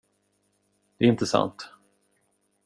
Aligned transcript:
Det 0.97 1.05
är 1.05 1.09
inte 1.09 1.25
sant. 1.25 1.69